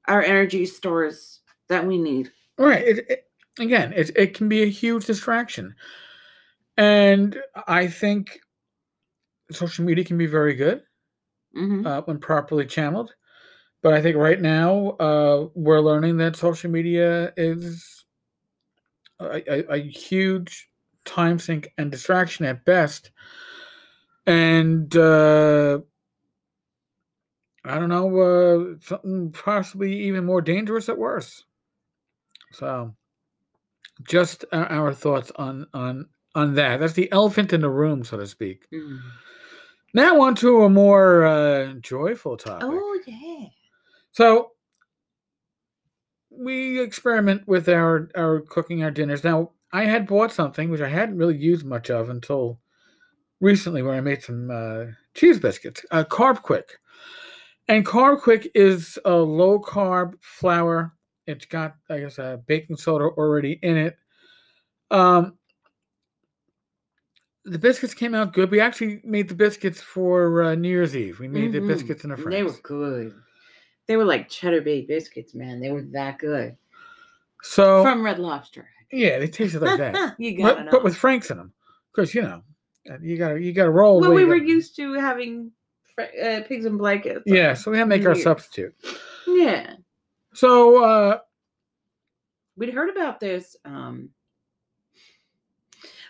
our 0.07 0.21
energy 0.21 0.65
stores 0.65 1.41
that 1.69 1.85
we 1.85 1.97
need. 1.97 2.31
Right. 2.57 2.85
It, 2.85 3.09
it, 3.09 3.23
again, 3.59 3.93
it, 3.93 4.11
it 4.15 4.33
can 4.33 4.47
be 4.49 4.63
a 4.63 4.69
huge 4.69 5.05
distraction. 5.05 5.75
And 6.77 7.37
I 7.67 7.87
think 7.87 8.39
social 9.51 9.85
media 9.85 10.03
can 10.03 10.17
be 10.17 10.25
very 10.25 10.55
good 10.55 10.83
hmm 11.53 11.85
uh, 11.85 12.01
when 12.01 12.19
properly 12.19 12.65
channeled. 12.65 13.13
But 13.81 13.93
I 13.93 14.01
think 14.01 14.17
right 14.17 14.41
now 14.41 14.89
uh, 14.99 15.47
we're 15.53 15.79
learning 15.79 16.17
that 16.17 16.35
social 16.35 16.71
media 16.71 17.31
is 17.37 18.05
a, 19.19 19.43
a, 19.47 19.73
a 19.75 19.77
huge 19.77 20.69
time 21.05 21.37
sink 21.39 21.71
and 21.77 21.91
distraction 21.91 22.45
at 22.45 22.65
best. 22.65 23.11
And 24.25 24.95
uh, 24.97 25.79
I 27.65 27.79
don't 27.79 27.89
know, 27.89 28.19
uh, 28.19 28.75
something 28.81 29.31
possibly 29.31 29.93
even 30.03 30.25
more 30.25 30.41
dangerous 30.41 30.89
at 30.89 30.97
worst. 30.97 31.45
So, 32.51 32.95
just 34.07 34.45
our, 34.51 34.65
our 34.67 34.93
thoughts 34.93 35.31
on 35.35 35.67
on 35.73 36.07
on 36.35 36.55
that. 36.55 36.79
That's 36.79 36.93
the 36.93 37.11
elephant 37.11 37.53
in 37.53 37.61
the 37.61 37.69
room, 37.69 38.03
so 38.03 38.17
to 38.17 38.27
speak. 38.27 38.67
Mm. 38.71 38.99
Now 39.93 40.21
on 40.21 40.35
to 40.35 40.63
a 40.63 40.69
more 40.69 41.25
uh, 41.25 41.73
joyful 41.81 42.37
topic. 42.37 42.67
Oh 42.69 42.99
yeah. 43.07 43.47
So 44.11 44.51
we 46.29 46.79
experiment 46.81 47.47
with 47.47 47.69
our 47.69 48.09
our 48.15 48.41
cooking 48.41 48.83
our 48.83 48.91
dinners. 48.91 49.23
Now 49.23 49.51
I 49.71 49.85
had 49.85 50.07
bought 50.07 50.31
something 50.31 50.69
which 50.69 50.81
I 50.81 50.89
hadn't 50.89 51.17
really 51.17 51.37
used 51.37 51.65
much 51.65 51.89
of 51.89 52.09
until 52.09 52.59
recently, 53.41 53.81
when 53.81 53.95
I 53.95 54.01
made 54.01 54.23
some 54.23 54.49
uh, 54.51 54.91
cheese 55.13 55.39
biscuits. 55.39 55.85
Uh, 55.91 56.03
Carbquik, 56.03 56.63
and 57.67 57.85
Carbquik 57.85 58.47
is 58.55 58.97
a 59.05 59.13
low 59.15 59.59
carb 59.59 60.13
flour. 60.21 60.93
It's 61.27 61.45
got 61.45 61.75
I 61.89 61.99
guess 61.99 62.17
a 62.19 62.41
baking 62.45 62.77
soda 62.77 63.05
already 63.05 63.59
in 63.63 63.77
it. 63.77 63.97
Um, 64.91 65.37
the 67.45 67.59
biscuits 67.59 67.93
came 67.93 68.15
out 68.15 68.33
good. 68.33 68.49
We 68.51 68.59
actually 68.59 69.01
made 69.03 69.27
the 69.27 69.35
biscuits 69.35 69.81
for 69.81 70.43
uh, 70.43 70.55
New 70.55 70.69
Year's 70.69 70.95
Eve. 70.95 71.19
We 71.19 71.27
made 71.27 71.51
Mhm. 71.51 71.53
the 71.53 71.61
biscuits 71.61 72.03
in 72.03 72.11
a 72.11 72.17
fridge. 72.17 72.31
They 72.33 72.43
were 72.43 72.53
good. 72.63 73.13
They 73.87 73.97
were 73.97 74.05
like 74.05 74.29
cheddar 74.29 74.61
bay 74.61 74.81
biscuits, 74.81 75.35
man. 75.35 75.59
They 75.59 75.71
were 75.71 75.83
that 75.93 76.17
good. 76.17 76.57
So 77.43 77.83
From 77.83 78.03
Red 78.03 78.17
Lobster. 78.17 78.67
yeah, 78.91 79.19
they 79.19 79.27
tasted 79.27 79.61
like 79.61 79.77
that. 79.77 80.15
you 80.19 80.35
gotta 80.37 80.63
but, 80.63 80.71
but 80.71 80.83
with 80.83 80.95
Franks 80.97 81.29
in 81.29 81.37
them, 81.37 81.53
because 81.93 82.15
you 82.15 82.23
know, 82.23 82.41
you 83.01 83.17
gotta 83.17 83.39
you 83.39 83.53
gotta 83.53 83.69
roll. 83.69 84.01
well, 84.01 84.13
we 84.13 84.25
were 84.25 84.35
used 84.35 84.75
to 84.77 84.93
having 84.93 85.51
uh, 85.99 86.41
pigs 86.47 86.65
and 86.65 86.77
blankets. 86.77 87.23
Yeah, 87.25 87.53
so 87.53 87.71
we 87.71 87.77
had 87.77 87.85
to 87.85 87.89
make 87.89 88.05
our 88.05 88.13
Weird. 88.13 88.23
substitute. 88.23 88.75
Yeah. 89.27 89.75
So 90.33 90.83
uh, 90.83 91.19
We'd 92.57 92.73
heard 92.73 92.89
about 92.89 93.19
this 93.19 93.57
um 93.65 94.09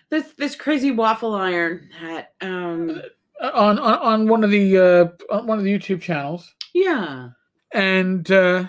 this 0.09 0.33
this 0.37 0.55
crazy 0.55 0.91
waffle 0.91 1.33
iron 1.33 1.89
that 2.01 2.33
um 2.41 3.01
on, 3.41 3.79
on 3.79 3.97
on 3.99 4.27
one 4.27 4.43
of 4.43 4.51
the 4.51 4.77
uh, 4.77 5.33
on 5.33 5.47
one 5.47 5.57
of 5.57 5.63
the 5.63 5.77
YouTube 5.77 6.01
channels, 6.01 6.53
yeah. 6.73 7.29
and 7.73 8.29
uh, 8.31 8.65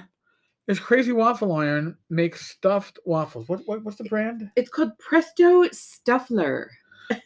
this 0.67 0.81
crazy 0.81 1.13
waffle 1.13 1.53
iron 1.53 1.97
makes 2.11 2.47
stuffed 2.47 2.99
waffles. 3.05 3.49
What, 3.49 3.61
what 3.67 3.85
what's 3.85 3.99
the 3.99 4.05
brand? 4.05 4.51
It's 4.57 4.71
called 4.71 4.99
Presto 4.99 5.69
Stuffler. 5.71 6.71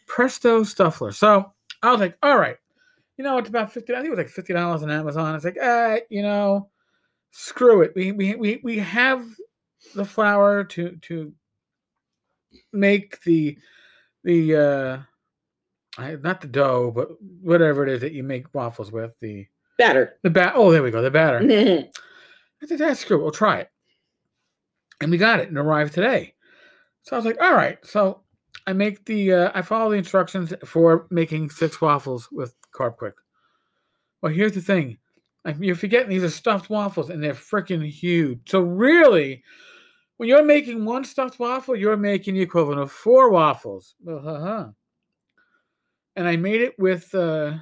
Presto 0.05 0.63
Stuffler. 0.63 1.13
So 1.13 1.51
I 1.81 1.91
was 1.91 1.99
like, 1.99 2.17
all 2.21 2.37
right, 2.37 2.57
you 3.21 3.27
know, 3.27 3.37
it's 3.37 3.49
about 3.49 3.71
fifty. 3.71 3.93
I 3.93 3.97
think 3.97 4.07
it 4.07 4.09
was 4.09 4.17
like 4.17 4.29
fifty 4.29 4.51
dollars 4.51 4.81
on 4.81 4.89
Amazon. 4.89 5.35
It's 5.35 5.45
like, 5.45 5.57
ah, 5.61 5.97
you 6.09 6.23
know, 6.23 6.71
screw 7.29 7.83
it. 7.83 7.91
We 7.95 8.11
we 8.11 8.33
we 8.33 8.59
we 8.63 8.79
have 8.79 9.23
the 9.93 10.03
flour 10.03 10.63
to 10.63 10.95
to 10.95 11.31
make 12.73 13.21
the 13.21 13.59
the 14.23 14.55
uh 14.55 14.97
not 16.23 16.41
the 16.41 16.47
dough, 16.47 16.89
but 16.89 17.09
whatever 17.43 17.83
it 17.83 17.89
is 17.89 18.01
that 18.01 18.13
you 18.13 18.23
make 18.23 18.55
waffles 18.55 18.91
with. 18.91 19.11
The 19.19 19.45
batter. 19.77 20.17
the 20.23 20.31
bat. 20.31 20.53
Oh, 20.55 20.71
there 20.71 20.81
we 20.81 20.89
go. 20.89 21.03
The 21.03 21.11
batter. 21.11 21.37
I 22.63 22.65
said, 22.65 22.79
that's 22.79 23.01
screw. 23.01 23.19
it, 23.19 23.21
We'll 23.21 23.31
try 23.31 23.59
it. 23.59 23.69
And 24.99 25.11
we 25.11 25.19
got 25.19 25.39
it 25.41 25.49
and 25.49 25.59
arrived 25.59 25.93
today. 25.93 26.33
So 27.03 27.15
I 27.15 27.19
was 27.19 27.25
like, 27.25 27.39
all 27.39 27.53
right. 27.53 27.77
So 27.85 28.20
I 28.67 28.73
make 28.73 29.05
the, 29.05 29.33
uh, 29.33 29.51
I 29.53 29.61
follow 29.61 29.91
the 29.91 29.97
instructions 29.97 30.53
for 30.65 31.07
making 31.09 31.49
six 31.49 31.81
waffles 31.81 32.29
with 32.31 32.53
Carbquik. 32.73 33.13
Well, 34.21 34.31
here's 34.31 34.53
the 34.53 34.61
thing. 34.61 34.97
You're 35.59 35.75
forgetting 35.75 36.09
these 36.09 36.23
are 36.23 36.29
stuffed 36.29 36.69
waffles 36.69 37.09
and 37.09 37.23
they're 37.23 37.33
freaking 37.33 37.83
huge. 37.89 38.41
So 38.47 38.61
really, 38.61 39.43
when 40.17 40.29
you're 40.29 40.45
making 40.45 40.85
one 40.85 41.03
stuffed 41.03 41.39
waffle, 41.39 41.75
you're 41.75 41.97
making 41.97 42.35
the 42.35 42.41
equivalent 42.41 42.79
of 42.79 42.91
four 42.91 43.31
waffles. 43.31 43.95
Uh-huh. 44.07 44.67
And 46.15 46.27
I 46.27 46.35
made 46.35 46.61
it 46.61 46.77
with 46.77 47.13
uh, 47.15 47.53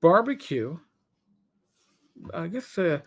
barbecue. 0.00 0.78
I 2.32 2.46
guess 2.46 2.78
uh, 2.78 3.00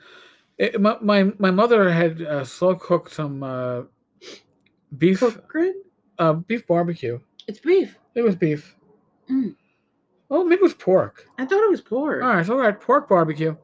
it, 0.57 0.81
my, 0.81 0.97
my 1.01 1.31
my 1.39 1.51
mother 1.51 1.89
had 1.89 2.21
uh, 2.21 2.43
slow 2.43 2.75
cooked 2.75 3.13
some 3.13 3.41
uh, 3.41 3.83
beef 4.97 5.23
uh, 6.19 6.33
beef 6.33 6.67
barbecue. 6.67 7.19
It's 7.47 7.59
beef. 7.59 7.97
It 8.15 8.21
was 8.21 8.35
beef. 8.35 8.75
Mm. 9.29 9.55
Oh, 10.31 10.43
maybe 10.43 10.59
it 10.59 10.63
was 10.63 10.73
pork. 10.73 11.25
I 11.37 11.45
thought 11.45 11.63
it 11.63 11.69
was 11.69 11.81
pork. 11.81 12.21
All 12.21 12.29
right, 12.29 12.45
so 12.45 12.59
I 12.59 12.65
had 12.65 12.81
pork 12.81 13.09
barbecue, 13.09 13.55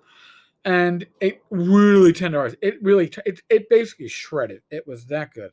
and 0.64 1.06
it 1.20 1.44
really 1.52 2.14
tenderized. 2.14 2.56
It 2.62 2.82
really 2.82 3.12
it 3.26 3.42
it 3.50 3.70
basically 3.70 4.08
shredded. 4.08 4.62
It 4.72 4.88
was 4.88 5.06
that 5.08 5.34
good, 5.34 5.52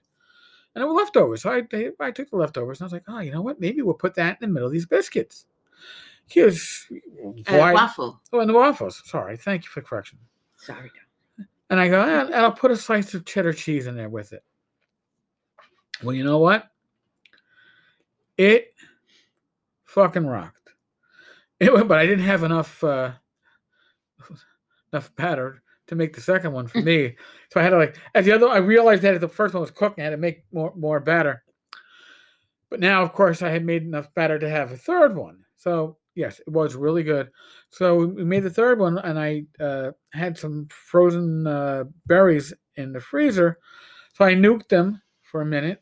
and 0.75 0.83
it 0.83 0.87
was 0.87 0.97
leftovers. 0.97 1.43
So 1.43 1.51
I 1.51 1.63
I, 2.01 2.11
took 2.11 2.31
the 2.31 2.37
leftovers 2.37 2.81
and 2.81 2.85
I 2.85 2.87
was 2.87 2.93
like, 2.93 3.05
oh, 3.09 3.21
you 3.21 3.33
know 3.33 3.43
what? 3.43 3.61
Maybe 3.61 3.83
we'll 3.83 3.95
put 3.95 4.15
that 4.15 4.39
in 4.41 4.49
the 4.49 4.53
middle 4.53 4.69
of 4.69 4.73
these 4.73 4.87
biscuits. 4.87 5.47
Here's 6.29 6.87
why. 7.49 7.75
waffle. 7.75 8.21
Oh, 8.33 8.41
and 8.41 8.49
the 8.49 8.55
waffles. 8.55 9.03
Sorry, 9.05 9.37
thank 9.37 9.65
you 9.65 9.69
for 9.69 9.81
the 9.81 9.87
correction. 9.87 10.19
Sorry. 10.57 10.91
And 11.69 11.81
I 11.81 11.89
go, 11.89 12.01
"Ah, 12.01 12.27
and 12.27 12.35
I'll 12.35 12.53
put 12.53 12.71
a 12.71 12.77
slice 12.77 13.13
of 13.15 13.25
cheddar 13.25 13.53
cheese 13.53 13.87
in 13.87 13.97
there 13.97 14.09
with 14.09 14.33
it. 14.33 14.45
Well, 16.03 16.15
you 16.15 16.25
know 16.25 16.39
what? 16.39 16.71
It 18.37 18.75
fucking 19.85 20.27
rocked. 20.27 20.59
It 21.61 21.73
went, 21.73 21.87
but 21.87 21.99
I 22.01 22.07
didn't 22.07 22.25
have 22.25 22.43
enough 22.43 22.83
uh, 22.83 23.13
enough 24.93 25.15
batter 25.15 25.63
to 25.87 25.95
make 25.95 26.13
the 26.13 26.21
second 26.21 26.53
one 26.53 26.67
for 26.67 26.81
me. 26.83 27.15
So 27.53 27.61
I 27.61 27.63
had 27.63 27.71
to 27.71 27.79
like 27.79 27.97
as 28.17 28.25
the 28.25 28.33
other 28.33 28.49
I 28.49 28.57
realized 28.57 29.03
that 29.03 29.21
the 29.21 29.29
first 29.29 29.55
one 29.55 29.61
was 29.61 29.71
cooking, 29.71 30.03
I 30.03 30.07
had 30.07 30.11
to 30.11 30.17
make 30.17 30.45
more 30.53 30.73
more 30.75 30.99
batter. 30.99 31.45
But 32.69 32.81
now, 32.81 33.03
of 33.03 33.13
course, 33.13 33.43
I 33.43 33.51
had 33.51 33.65
made 33.65 33.83
enough 33.83 34.13
batter 34.15 34.39
to 34.39 34.49
have 34.49 34.73
a 34.73 34.77
third 34.77 35.15
one. 35.15 35.45
So 35.57 35.99
yes, 36.15 36.41
it 36.41 36.49
was 36.49 36.75
really 36.75 37.03
good. 37.03 37.31
So 37.71 38.07
we 38.07 38.25
made 38.25 38.43
the 38.43 38.51
third 38.51 38.79
one, 38.79 38.99
and 38.99 39.19
I 39.19 39.45
uh, 39.61 39.93
had 40.13 40.37
some 40.37 40.69
frozen 40.71 41.47
uh, 41.47 41.85
berries 42.07 42.53
in 42.77 42.93
the 42.93 43.01
freezer. 43.01 43.59
So 44.15 44.25
I 44.25 44.35
nuked 44.35 44.69
them 44.69 45.01
for 45.23 45.43
a 45.43 45.47
minute, 45.47 45.82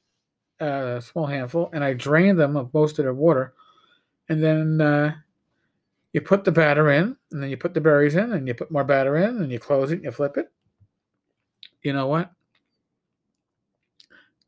uh, 0.60 0.96
a 0.98 1.02
small 1.02 1.26
handful, 1.26 1.70
and 1.72 1.82
I 1.84 1.94
drained 1.94 2.38
them 2.38 2.56
of 2.56 2.72
most 2.74 2.98
of 2.98 3.04
their 3.04 3.14
water. 3.14 3.54
And 4.28 4.42
then 4.42 4.80
uh, 4.80 5.14
you 6.12 6.20
put 6.20 6.44
the 6.44 6.52
batter 6.52 6.90
in, 6.90 7.16
and 7.32 7.42
then 7.42 7.50
you 7.50 7.56
put 7.56 7.74
the 7.74 7.80
berries 7.80 8.14
in, 8.14 8.32
and 8.32 8.46
you 8.46 8.54
put 8.54 8.70
more 8.70 8.84
batter 8.84 9.16
in, 9.16 9.42
and 9.42 9.50
you 9.50 9.58
close 9.58 9.90
it, 9.90 9.96
and 9.96 10.04
you 10.04 10.10
flip 10.10 10.36
it. 10.36 10.50
You 11.82 11.92
know 11.92 12.06
what? 12.06 12.32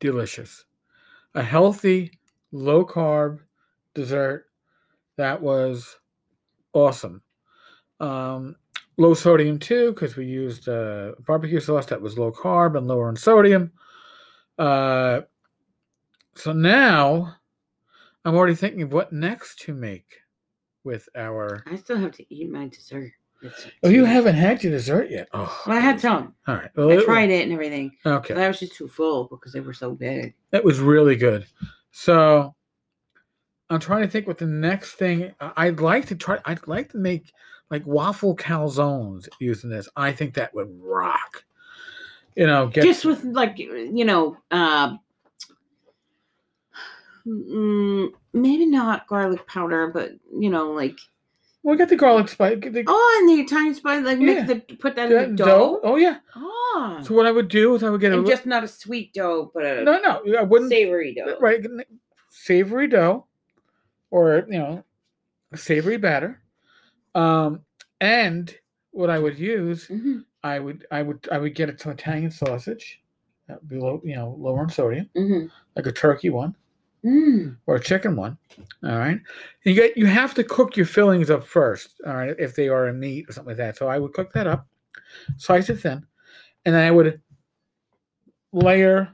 delicious. 0.03 0.65
A 1.33 1.41
healthy, 1.41 2.11
low 2.51 2.85
carb 2.85 3.39
dessert 3.95 4.45
that 5.15 5.41
was 5.41 5.97
awesome. 6.73 7.21
Um, 7.99 8.57
low 8.97 9.13
sodium 9.13 9.59
too, 9.59 9.93
because 9.93 10.17
we 10.17 10.25
used 10.25 10.67
uh, 10.67 11.13
barbecue 11.25 11.61
sauce 11.61 11.85
that 11.87 12.01
was 12.01 12.17
low 12.17 12.31
carb 12.31 12.77
and 12.77 12.87
lower 12.87 13.09
in 13.09 13.15
sodium. 13.15 13.71
Uh, 14.59 15.21
so 16.35 16.51
now 16.53 17.35
I'm 18.25 18.35
already 18.35 18.55
thinking 18.55 18.81
of 18.83 18.93
what 18.93 19.11
next 19.13 19.59
to 19.61 19.73
make 19.73 20.21
with 20.83 21.07
our. 21.15 21.63
I 21.67 21.75
still 21.75 21.97
have 21.97 22.11
to 22.13 22.33
eat 22.33 22.49
my 22.51 22.67
dessert. 22.67 23.11
It's 23.41 23.67
Oh, 23.83 23.89
you 23.89 24.05
haven't 24.05 24.35
had 24.35 24.63
your 24.63 24.71
dessert 24.71 25.09
yet. 25.09 25.27
Oh, 25.33 25.61
Well, 25.67 25.77
I 25.77 25.81
had 25.81 25.99
some. 25.99 26.33
All 26.47 26.55
right. 26.55 26.69
Well, 26.75 26.91
I 26.91 26.93
it- 26.95 27.05
tried 27.05 27.29
it 27.29 27.43
and 27.43 27.51
everything. 27.51 27.91
Okay. 28.05 28.33
I 28.41 28.47
was 28.47 28.59
just 28.59 28.75
too 28.75 28.87
full 28.87 29.25
because 29.25 29.51
they 29.51 29.59
were 29.59 29.73
so 29.73 29.91
big. 29.91 30.33
That 30.51 30.63
was 30.63 30.79
really 30.79 31.15
good. 31.17 31.45
So 31.91 32.55
I'm 33.69 33.79
trying 33.79 34.03
to 34.03 34.07
think 34.07 34.27
what 34.27 34.37
the 34.37 34.45
next 34.45 34.93
thing 34.93 35.33
I'd 35.39 35.79
like 35.81 36.05
to 36.07 36.15
try. 36.15 36.39
I'd 36.45 36.65
like 36.67 36.91
to 36.93 36.97
make 36.97 37.33
like 37.69 37.85
waffle 37.85 38.35
calzones 38.35 39.27
using 39.39 39.69
this. 39.69 39.89
I 39.95 40.11
think 40.13 40.35
that 40.35 40.53
would 40.53 40.69
rock. 40.81 41.43
You 42.35 42.47
know, 42.47 42.67
get 42.67 42.83
just 42.83 43.03
with 43.05 43.23
like 43.25 43.57
you 43.59 44.05
know, 44.05 44.37
uh, 44.51 44.95
mm, 47.27 48.09
maybe 48.33 48.65
not 48.65 49.07
garlic 49.07 49.45
powder, 49.47 49.87
but 49.93 50.11
you 50.39 50.49
know, 50.49 50.71
like 50.71 50.97
we 51.63 51.77
got 51.77 51.89
the 51.89 51.95
garlic 51.95 52.27
spice. 52.29 52.59
the- 52.61 52.83
oh, 52.87 53.17
and 53.21 53.29
the 53.29 53.41
Italian 53.41 53.73
spice, 53.73 54.03
like 54.03 54.19
Yeah. 54.19 54.25
make 54.43 54.47
the 54.47 54.75
put 54.75 54.95
that 54.95 55.09
that 55.09 55.23
in 55.29 55.35
the 55.35 55.43
dough. 55.45 55.79
Oh 55.83 55.95
yeah. 55.95 56.17
Oh, 56.35 56.99
So 57.03 57.13
what 57.15 57.25
I 57.25 57.31
would 57.31 57.47
do 57.47 57.75
is 57.75 57.83
I 57.83 57.89
would 57.89 58.01
get 58.01 58.11
a 58.11 58.15
and 58.17 58.25
li- 58.25 58.29
just 58.31 58.45
not 58.45 58.63
a 58.63 58.67
sweet 58.67 59.13
dough, 59.13 59.51
but 59.53 59.63
a 59.65 59.83
no 59.83 59.99
no 60.01 60.37
I 60.37 60.43
wouldn't 60.43 60.69
savory 60.71 61.13
dough. 61.15 61.37
right 61.39 61.63
savory 62.29 62.87
dough 62.87 63.25
or 64.11 64.45
you 64.49 64.57
know 64.59 64.83
savory 65.55 65.97
batter 65.97 66.41
um 67.15 67.59
and 68.01 68.55
what 68.89 69.09
i 69.11 69.19
would 69.19 69.37
use 69.37 69.87
Mhm, 69.87 70.25
i 70.43 70.57
would 70.59 70.85
i 70.91 71.03
would 71.03 71.27
i 71.31 71.37
would 71.37 71.53
get 71.53 71.79
some 71.79 71.91
italian 71.91 72.31
sausage 72.31 72.99
that 73.47 73.59
would 73.61 73.69
be 73.69 73.77
low 73.77 74.01
you 74.03 74.15
know 74.15 74.35
lower 74.39 74.63
in 74.63 74.69
sodium 74.69 75.09
mhm. 75.15 75.51
like 75.75 75.85
a 75.85 75.91
turkey 75.91 76.31
one 76.31 76.55
Mm. 77.05 77.57
or 77.65 77.75
a 77.75 77.83
chicken 77.83 78.15
one 78.15 78.37
all 78.83 78.97
right 78.97 79.19
you 79.65 79.73
get 79.73 79.97
you 79.97 80.05
have 80.05 80.33
to 80.35 80.43
cook 80.43 80.77
your 80.77 80.85
fillings 80.85 81.29
up 81.29 81.45
first 81.45 81.95
all 82.07 82.13
right 82.13 82.33
if 82.39 82.55
they 82.55 82.69
are 82.69 82.87
a 82.87 82.93
meat 82.93 83.25
or 83.27 83.33
something 83.33 83.49
like 83.49 83.57
that 83.57 83.75
so 83.75 83.89
i 83.89 83.99
would 83.99 84.13
cook 84.13 84.31
that 84.31 84.47
up 84.47 84.65
slice 85.35 85.69
it 85.69 85.81
thin 85.81 86.05
and 86.63 86.73
then 86.73 86.87
i 86.87 86.91
would 86.91 87.19
layer 88.53 89.09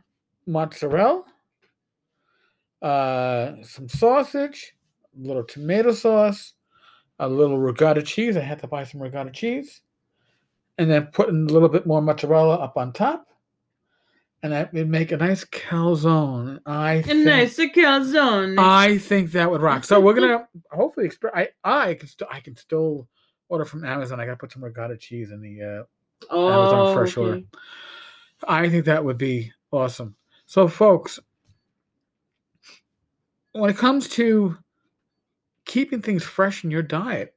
mozzarella 0.46 1.24
uh, 2.82 3.56
some 3.64 3.90
sausage, 3.90 4.74
a 5.18 5.28
little 5.28 5.44
tomato 5.44 5.92
sauce, 5.92 6.54
a 7.20 7.28
little 7.28 7.58
ricotta 7.58 8.02
cheese. 8.02 8.38
I 8.38 8.42
had 8.42 8.60
to 8.60 8.68
buy 8.68 8.84
some 8.84 9.02
ricotta 9.02 9.32
cheese, 9.32 9.82
and 10.78 10.90
then 10.90 11.08
put 11.08 11.30
in 11.30 11.48
a 11.48 11.54
little 11.54 11.70
bit 11.70 11.86
more 11.86 12.02
mozzarella 12.02 12.56
up 12.56 12.78
on 12.78 12.94
top, 12.94 13.28
and 14.42 14.54
that 14.54 14.74
would 14.74 14.90
make 14.90 15.12
a 15.12 15.18
nice 15.18 15.44
calzone. 15.46 16.60
I 16.66 16.94
A 16.94 17.04
think, 17.04 17.26
nice 17.26 17.58
calzone. 17.58 18.58
I 18.58 18.98
think 18.98 19.32
that 19.34 19.50
would 19.50 19.62
rock. 19.62 19.84
So 19.84 20.00
we're 20.00 20.14
gonna 20.14 20.48
hopefully 20.72 21.10
exper- 21.10 21.32
I 21.34 21.50
I 21.64 21.96
can 21.96 22.08
still 22.08 22.28
I 22.32 22.40
can 22.40 22.56
still 22.56 23.08
order 23.50 23.66
from 23.66 23.84
Amazon. 23.84 24.20
I 24.20 24.26
gotta 24.26 24.38
put 24.38 24.52
some 24.52 24.64
ricotta 24.64 24.98
cheese 24.98 25.32
in 25.32 25.42
the. 25.42 25.62
Uh, 25.62 25.84
oh, 26.30 26.50
Amazon 26.50 26.96
fresh 26.96 27.18
order. 27.18 27.34
okay. 27.34 27.46
I 28.48 28.70
think 28.70 28.86
that 28.86 29.04
would 29.04 29.18
be 29.18 29.52
awesome. 29.72 30.16
So, 30.46 30.68
folks, 30.68 31.20
when 33.52 33.70
it 33.70 33.78
comes 33.78 34.08
to 34.10 34.58
keeping 35.66 36.02
things 36.02 36.24
fresh 36.24 36.64
in 36.64 36.72
your 36.72 36.82
diet, 36.82 37.36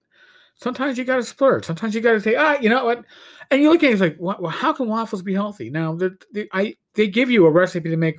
sometimes 0.55 0.97
you 0.97 1.05
got 1.05 1.17
to 1.17 1.23
splurge. 1.25 1.65
Sometimes 1.65 1.95
you 1.95 2.01
got 2.01 2.13
to 2.13 2.21
say, 2.21 2.37
ah, 2.37 2.57
you 2.61 2.69
know 2.71 2.85
what? 2.85 3.05
And 3.51 3.61
you 3.61 3.71
look 3.71 3.83
at 3.83 3.91
it, 3.91 3.93
it's 3.93 4.01
like, 4.01 4.17
well, 4.19 4.47
how 4.47 4.73
can 4.73 4.89
waffles 4.89 5.23
be 5.23 5.35
healthy? 5.35 5.71
Now, 5.71 5.95
the, 5.95 6.17
the, 6.33 6.49
I 6.53 6.77
they 6.95 7.09
give 7.09 7.31
you 7.31 7.47
a 7.47 7.51
recipe 7.51 7.91
to 7.91 7.97
make 7.97 8.19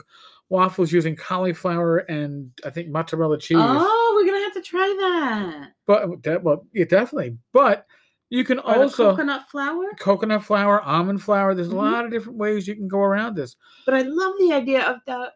waffles 0.50 0.92
using 0.92 1.16
cauliflower 1.16 2.00
and 2.00 2.52
I 2.66 2.70
think 2.70 2.90
mozzarella 2.90 3.38
cheese. 3.40 3.58
Oh, 3.60 4.14
we're 4.16 4.26
gonna 4.32 4.44
have 4.44 4.54
to 4.54 4.62
try 4.62 4.96
that. 5.00 5.72
But 5.88 6.24
that, 6.24 6.44
well, 6.44 6.66
yeah, 6.74 6.86
definitely. 6.86 7.38
But 7.54 7.86
you 8.30 8.44
can 8.44 8.60
Or 8.60 8.76
also 8.84 9.12
coconut 9.12 9.44
flour. 9.50 9.86
coconut 10.00 10.44
flour, 10.44 10.82
almond 10.82 11.22
flour. 11.22 11.54
There's 11.56 11.70
Mhm. 11.70 11.74
a 11.74 11.76
lot 11.76 12.06
of 12.06 12.12
different 12.12 12.38
ways 12.38 12.68
you 12.68 12.76
can 12.76 12.88
go 12.88 13.00
around 13.00 13.36
this. 13.36 13.56
But 13.86 13.94
I 13.96 14.02
love 14.04 14.34
the 14.40 14.54
idea 14.54 14.84
of 14.84 14.98
the 15.06 15.32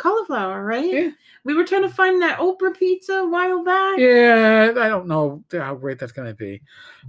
cauliflower, 0.00 0.64
right? 0.64 0.90
Yeah. 0.92 1.10
We 1.44 1.54
were 1.54 1.64
trying 1.64 1.82
to 1.82 1.88
find 1.88 2.20
that 2.22 2.38
Oprah 2.38 2.76
pizza 2.76 3.14
a 3.14 3.28
while 3.28 3.62
back. 3.64 3.98
Yeah, 3.98 4.72
I 4.76 4.88
don't 4.88 5.06
know 5.06 5.42
how 5.52 5.74
great 5.74 5.98
that's 5.98 6.12
going 6.12 6.28
to 6.28 6.34
be. 6.34 6.60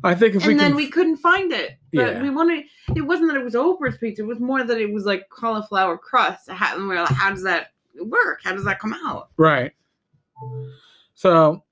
I 0.04 0.16
think 0.16 0.36
if 0.36 0.46
we 0.46 0.52
and 0.54 0.60
then 0.60 0.70
can, 0.72 0.76
we 0.78 0.90
couldn't 0.90 1.18
find 1.18 1.52
it. 1.52 1.78
But 1.94 2.14
Yeah. 2.16 2.22
we 2.22 2.30
wanted 2.30 2.66
it 2.96 3.02
wasn't 3.02 3.30
that 3.32 3.38
it 3.40 3.44
was 3.44 3.56
Oprah's 3.56 3.98
pizza, 3.98 4.24
it 4.24 4.28
was 4.28 4.40
more 4.40 4.64
that 4.64 4.78
it 4.80 4.92
was 4.92 5.06
like 5.06 5.28
cauliflower 5.30 5.98
crust. 5.98 6.50
How, 6.50 6.78
and 6.78 6.88
we 6.88 6.96
are 6.96 7.04
like, 7.04 7.12
how 7.14 7.30
does 7.30 7.44
that 7.44 7.68
work? 8.00 8.40
How 8.44 8.54
does 8.54 8.64
that 8.66 8.80
come 8.80 8.94
out? 9.06 9.30
right. 9.38 9.72
So, 11.14 11.64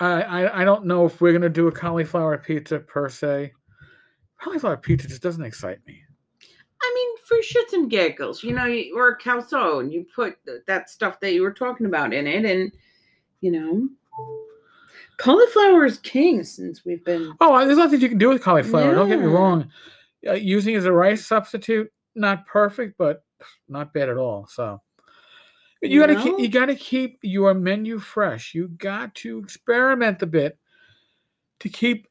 I, 0.00 0.22
I 0.22 0.60
I 0.60 0.64
don't 0.64 0.84
know 0.86 1.06
if 1.06 1.20
we're 1.20 1.32
going 1.32 1.42
to 1.42 1.48
do 1.48 1.66
a 1.66 1.72
cauliflower 1.72 2.38
pizza 2.38 2.78
per 2.78 3.08
se. 3.08 3.52
Cauliflower 4.40 4.76
pizza 4.76 5.08
just 5.08 5.22
doesn't 5.22 5.42
excite 5.44 5.78
me. 5.86 6.02
I 6.80 6.92
mean, 6.94 7.16
for 7.26 7.36
shits 7.38 7.72
and 7.72 7.90
giggles, 7.90 8.42
you 8.44 8.52
know, 8.54 8.64
you- 8.66 8.96
or 8.96 9.08
a 9.08 9.18
calzone, 9.18 9.90
you 9.92 10.06
put 10.14 10.36
th- 10.44 10.62
that 10.66 10.88
stuff 10.90 11.18
that 11.20 11.32
you 11.32 11.42
were 11.42 11.52
talking 11.52 11.86
about 11.86 12.12
in 12.14 12.26
it, 12.26 12.44
and 12.44 12.72
you 13.40 13.50
know, 13.52 13.88
cauliflower 15.18 15.84
is 15.84 15.98
king 15.98 16.44
since 16.44 16.84
we've 16.84 17.04
been. 17.04 17.32
Oh, 17.40 17.64
there's 17.64 17.78
nothing 17.78 18.00
you 18.00 18.08
can 18.08 18.18
do 18.18 18.28
with 18.28 18.42
cauliflower. 18.42 18.94
Don't 18.94 19.08
get 19.08 19.18
me 19.20 19.26
Yeah. 19.26 19.32
wrong. 19.32 19.72
Uh, 20.26 20.32
using 20.32 20.74
it 20.74 20.78
as 20.78 20.84
a 20.84 20.92
rice 20.92 21.24
substitute, 21.26 21.92
not 22.14 22.46
perfect, 22.46 22.96
but 22.98 23.24
not 23.68 23.92
bad 23.92 24.08
at 24.08 24.16
all. 24.16 24.46
So. 24.46 24.80
You 25.80 25.90
You 25.90 26.00
gotta 26.00 26.20
keep 26.20 26.38
you 26.40 26.48
gotta 26.48 26.74
keep 26.74 27.20
your 27.22 27.54
menu 27.54 28.00
fresh. 28.00 28.52
You 28.52 28.66
got 28.66 29.14
to 29.16 29.38
experiment 29.38 30.20
a 30.22 30.26
bit 30.26 30.58
to 31.60 31.68
keep 31.68 32.08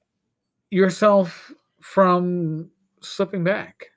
yourself 0.72 1.54
from 1.82 2.72
slipping 3.02 3.44
back. 3.44 3.92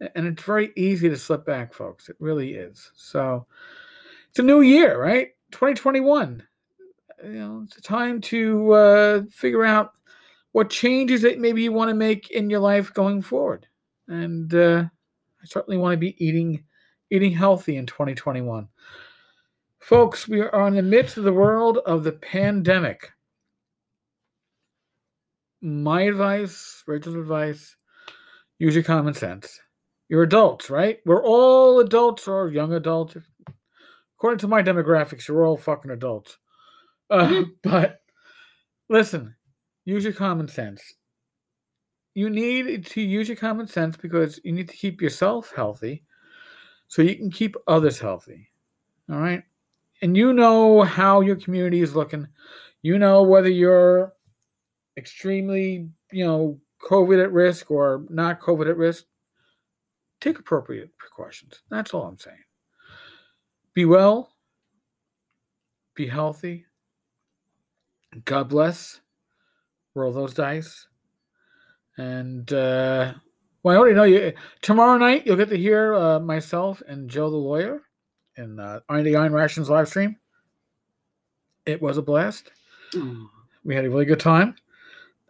And 0.00 0.26
it's 0.26 0.42
very 0.42 0.72
easy 0.76 1.08
to 1.08 1.16
slip 1.16 1.46
back, 1.46 1.72
folks. 1.72 2.08
It 2.08 2.16
really 2.18 2.54
is. 2.54 2.90
So 2.94 3.46
it's 4.28 4.38
a 4.38 4.42
new 4.42 4.60
year, 4.60 5.00
right? 5.00 5.28
2021. 5.52 6.42
You 7.24 7.30
know, 7.32 7.62
it's 7.64 7.78
a 7.78 7.82
time 7.82 8.20
to 8.22 8.72
uh, 8.72 9.22
figure 9.30 9.64
out 9.64 9.92
what 10.52 10.70
changes 10.70 11.22
that 11.22 11.38
maybe 11.38 11.62
you 11.62 11.72
want 11.72 11.88
to 11.88 11.94
make 11.94 12.30
in 12.30 12.50
your 12.50 12.60
life 12.60 12.92
going 12.92 13.22
forward. 13.22 13.66
And 14.08 14.52
uh, 14.54 14.84
I 15.42 15.46
certainly 15.46 15.78
want 15.78 15.94
to 15.94 15.98
be 15.98 16.22
eating 16.24 16.64
eating 17.10 17.32
healthy 17.32 17.76
in 17.76 17.86
2021. 17.86 18.68
Folks, 19.78 20.26
we 20.26 20.40
are 20.40 20.66
in 20.66 20.74
the 20.74 20.82
midst 20.82 21.16
of 21.16 21.24
the 21.24 21.32
world 21.32 21.78
of 21.86 22.04
the 22.04 22.12
pandemic. 22.12 23.12
My 25.60 26.02
advice, 26.02 26.82
Rachel's 26.86 27.14
advice, 27.14 27.76
use 28.58 28.74
your 28.74 28.82
common 28.82 29.14
sense. 29.14 29.60
You're 30.08 30.22
adults, 30.22 30.70
right? 30.70 31.00
We're 31.04 31.24
all 31.24 31.80
adults 31.80 32.28
or 32.28 32.48
young 32.48 32.72
adults. 32.72 33.16
According 34.16 34.38
to 34.38 34.48
my 34.48 34.62
demographics, 34.62 35.28
you're 35.28 35.44
all 35.44 35.56
fucking 35.56 35.90
adults. 35.90 36.38
Uh, 37.10 37.44
but 37.62 38.00
listen, 38.88 39.34
use 39.84 40.04
your 40.04 40.12
common 40.12 40.48
sense. 40.48 40.94
You 42.14 42.30
need 42.30 42.86
to 42.86 43.02
use 43.02 43.28
your 43.28 43.36
common 43.36 43.66
sense 43.66 43.96
because 43.96 44.40
you 44.42 44.52
need 44.52 44.68
to 44.68 44.76
keep 44.76 45.02
yourself 45.02 45.52
healthy 45.54 46.04
so 46.88 47.02
you 47.02 47.16
can 47.16 47.30
keep 47.30 47.56
others 47.66 47.98
healthy. 47.98 48.48
All 49.10 49.18
right. 49.18 49.42
And 50.02 50.16
you 50.16 50.32
know 50.32 50.82
how 50.82 51.20
your 51.20 51.36
community 51.36 51.82
is 51.82 51.96
looking. 51.96 52.26
You 52.82 52.98
know 52.98 53.22
whether 53.22 53.50
you're 53.50 54.12
extremely, 54.96 55.88
you 56.12 56.24
know, 56.24 56.60
COVID 56.82 57.22
at 57.22 57.32
risk 57.32 57.70
or 57.70 58.04
not 58.08 58.40
COVID 58.40 58.70
at 58.70 58.76
risk. 58.76 59.04
Take 60.26 60.40
appropriate 60.40 60.90
precautions. 60.98 61.60
That's 61.70 61.94
all 61.94 62.02
I'm 62.02 62.18
saying. 62.18 62.42
Be 63.74 63.84
well. 63.84 64.32
Be 65.94 66.08
healthy. 66.08 66.66
God 68.24 68.48
bless. 68.48 69.00
Roll 69.94 70.12
those 70.12 70.34
dice. 70.34 70.88
And 71.96 72.52
uh, 72.52 73.14
well, 73.62 73.76
I 73.76 73.78
already 73.78 73.94
know 73.94 74.02
you. 74.02 74.32
Tomorrow 74.62 74.98
night, 74.98 75.24
you'll 75.26 75.36
get 75.36 75.48
to 75.50 75.56
hear 75.56 75.94
uh, 75.94 76.18
myself 76.18 76.82
and 76.88 77.08
Joe 77.08 77.30
the 77.30 77.36
lawyer 77.36 77.82
in 78.36 78.58
uh, 78.58 78.80
the 78.88 79.14
Iron 79.14 79.32
Rations 79.32 79.70
live 79.70 79.86
stream. 79.86 80.16
It 81.66 81.80
was 81.80 81.98
a 81.98 82.02
blast. 82.02 82.50
Oh, 82.96 83.30
We 83.62 83.76
had 83.76 83.84
a 83.84 83.90
really 83.90 84.06
good 84.06 84.18
time, 84.18 84.56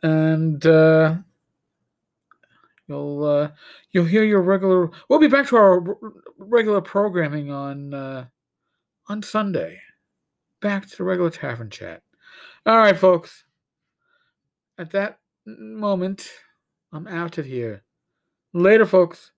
and 0.03 0.65
uh, 0.65 1.17
You'll 2.89 3.25
uh, 3.25 3.51
you'll 3.91 4.05
hear 4.05 4.25
your 4.25 4.43
regular. 4.43 4.91
We'll 5.09 5.19
be 5.19 5.29
back 5.29 5.49
to 5.49 5.57
our 5.57 5.89
r- 5.89 6.13
regular 6.39 6.81
programming 6.81 7.51
on 7.51 7.93
uh, 7.95 8.27
on 9.09 9.23
Sunday. 9.23 9.81
Back 10.61 10.89
to 10.89 10.97
the 10.97 11.05
regular 11.05 11.31
tavern 11.31 11.71
chat. 11.71 12.03
All 12.65 12.79
right, 12.79 12.97
folks. 12.97 13.45
At 14.79 14.91
that 14.93 15.19
moment, 15.47 16.29
I'm 16.93 17.07
out 17.07 17.39
of 17.39 17.47
here. 17.47 17.83
Later, 18.53 18.87
folks. 18.87 19.33